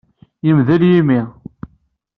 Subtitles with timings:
[0.45, 1.21] Yemdel yimi.